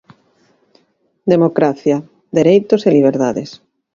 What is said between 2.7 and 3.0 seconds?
e